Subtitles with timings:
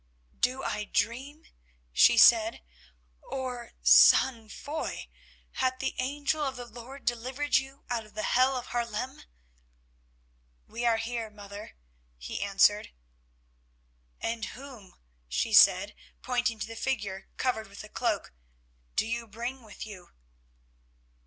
[0.39, 1.45] "Do I dream?"
[1.93, 2.63] she said,
[3.21, 5.09] "or, son Foy,
[5.51, 9.21] hath the Angel of the Lord delivered you out of the hell of Haarlem?"
[10.65, 11.75] "We are here, mother,"
[12.17, 12.89] he answered.
[14.19, 14.95] "And whom,"
[15.27, 15.93] she said,
[16.23, 18.33] pointing to the figure covered with a cloak,
[18.95, 20.09] "do you bring with you?"